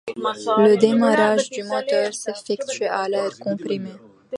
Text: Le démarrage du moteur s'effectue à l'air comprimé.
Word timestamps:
Le 0.57 0.77
démarrage 0.77 1.51
du 1.51 1.61
moteur 1.63 2.11
s'effectue 2.11 2.85
à 2.85 3.07
l'air 3.07 3.37
comprimé. 3.37 3.91